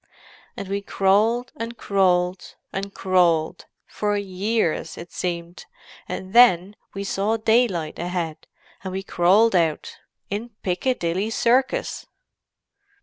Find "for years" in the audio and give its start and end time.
3.85-4.97